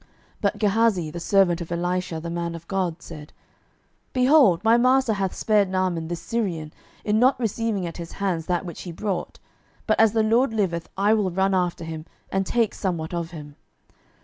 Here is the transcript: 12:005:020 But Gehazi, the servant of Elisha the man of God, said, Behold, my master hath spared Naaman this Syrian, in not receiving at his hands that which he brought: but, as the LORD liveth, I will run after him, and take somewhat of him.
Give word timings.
12:005:020 0.01 0.09
But 0.41 0.57
Gehazi, 0.57 1.11
the 1.11 1.19
servant 1.19 1.61
of 1.61 1.71
Elisha 1.71 2.19
the 2.19 2.31
man 2.31 2.55
of 2.55 2.67
God, 2.67 3.03
said, 3.03 3.31
Behold, 4.13 4.63
my 4.63 4.75
master 4.75 5.13
hath 5.13 5.35
spared 5.35 5.69
Naaman 5.69 6.07
this 6.07 6.19
Syrian, 6.23 6.73
in 7.05 7.19
not 7.19 7.39
receiving 7.39 7.85
at 7.85 7.97
his 7.97 8.13
hands 8.13 8.47
that 8.47 8.65
which 8.65 8.81
he 8.81 8.91
brought: 8.91 9.37
but, 9.85 9.99
as 9.99 10.13
the 10.13 10.23
LORD 10.23 10.53
liveth, 10.55 10.89
I 10.97 11.13
will 11.13 11.29
run 11.29 11.53
after 11.53 11.83
him, 11.83 12.07
and 12.31 12.47
take 12.47 12.73
somewhat 12.73 13.13
of 13.13 13.29
him. 13.29 13.57